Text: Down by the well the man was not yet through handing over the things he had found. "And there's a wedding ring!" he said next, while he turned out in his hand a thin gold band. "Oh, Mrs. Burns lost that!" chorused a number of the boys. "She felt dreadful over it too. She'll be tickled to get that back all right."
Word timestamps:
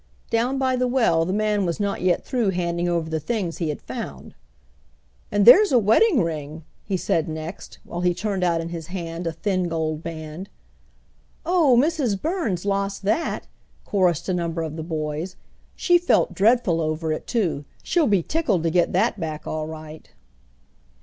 Down 0.31 0.57
by 0.57 0.75
the 0.77 0.87
well 0.87 1.25
the 1.25 1.31
man 1.31 1.63
was 1.63 1.79
not 1.79 2.01
yet 2.01 2.25
through 2.25 2.49
handing 2.49 2.89
over 2.89 3.07
the 3.07 3.19
things 3.19 3.59
he 3.59 3.69
had 3.69 3.83
found. 3.83 4.33
"And 5.31 5.45
there's 5.45 5.71
a 5.71 5.77
wedding 5.77 6.23
ring!" 6.23 6.63
he 6.83 6.97
said 6.97 7.29
next, 7.29 7.77
while 7.83 8.01
he 8.01 8.15
turned 8.15 8.43
out 8.43 8.61
in 8.61 8.69
his 8.69 8.87
hand 8.87 9.27
a 9.27 9.31
thin 9.31 9.67
gold 9.69 10.01
band. 10.01 10.49
"Oh, 11.45 11.77
Mrs. 11.79 12.19
Burns 12.19 12.65
lost 12.65 13.03
that!" 13.03 13.45
chorused 13.85 14.27
a 14.27 14.33
number 14.33 14.63
of 14.63 14.75
the 14.75 14.81
boys. 14.81 15.35
"She 15.75 15.99
felt 15.99 16.33
dreadful 16.33 16.81
over 16.81 17.13
it 17.13 17.27
too. 17.27 17.65
She'll 17.83 18.07
be 18.07 18.23
tickled 18.23 18.63
to 18.63 18.71
get 18.71 18.93
that 18.93 19.19
back 19.19 19.45
all 19.45 19.67
right." 19.67 20.09